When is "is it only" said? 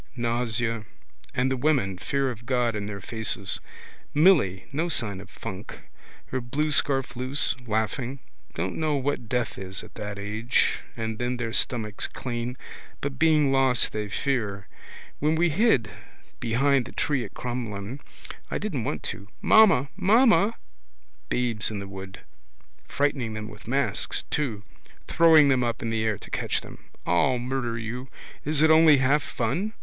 28.43-28.97